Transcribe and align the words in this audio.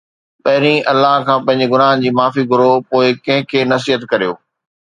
پهرين 0.43 0.77
الله 0.91 1.15
کان 1.27 1.39
پنهنجي 1.45 1.67
گناهن 1.73 1.97
جي 2.03 2.09
معافي 2.17 2.43
گهرو، 2.51 2.71
پوءِ 2.89 3.05
ڪنهن 3.25 3.45
کي 3.49 3.59
نصيحت 3.73 4.01
ڪريو 4.11 4.31